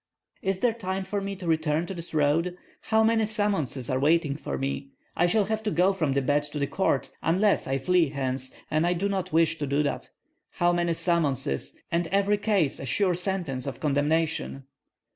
"Is 0.41 0.61
there 0.61 0.73
time 0.73 1.03
for 1.05 1.21
me 1.21 1.35
to 1.35 1.45
return 1.47 1.85
to 1.85 1.93
this 1.93 2.11
road? 2.11 2.57
How 2.85 3.03
many 3.03 3.27
summonses 3.27 3.87
are 3.87 3.99
waiting 3.99 4.35
for 4.35 4.57
me? 4.57 4.89
I 5.15 5.27
shall 5.27 5.45
have 5.45 5.61
to 5.61 5.69
go 5.69 5.93
from 5.93 6.13
the 6.13 6.23
bed 6.23 6.41
to 6.53 6.57
the 6.57 6.65
court 6.65 7.11
unless 7.21 7.67
I 7.67 7.77
flee 7.77 8.09
hence, 8.09 8.51
and 8.71 8.87
I 8.87 8.93
do 8.93 9.07
not 9.07 9.31
wish 9.31 9.59
to 9.59 9.67
do 9.67 9.83
that. 9.83 10.09
How 10.53 10.73
many 10.73 10.93
summonses, 10.95 11.79
and 11.91 12.07
every 12.07 12.39
case 12.39 12.79
a 12.79 12.85
sure 12.87 13.13
sentence 13.13 13.67
of 13.67 13.79
condemnation!" 13.79 14.63